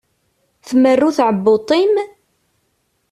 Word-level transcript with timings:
Tmerru 0.67 1.09
tɛebbuḍt-im? 1.17 1.93